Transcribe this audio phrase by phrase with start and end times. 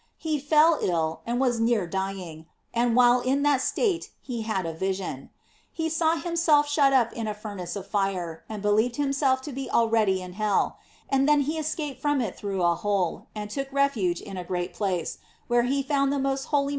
[0.17, 4.73] He fell ill, and was near dying, and while in that state he had a
[4.73, 5.29] vision.
[5.71, 9.69] He saw himself shut up in a furnace of fire, and believed himself to be
[9.69, 13.71] already in hell; and then he escap ed from it through a hole and took
[13.71, 16.69] refuge in a great place, where he found the most holy Mary * Teeoro del
[16.69, 16.69] Rosar.